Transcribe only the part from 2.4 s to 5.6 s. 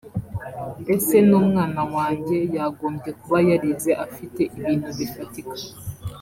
yagombye kuba yarize afite ibintu bifatika